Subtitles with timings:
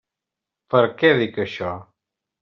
[0.75, 1.69] Per què dic això?